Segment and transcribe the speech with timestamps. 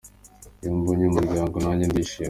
[0.61, 2.19] Iyo mbonye umuryango nanjye ndishima.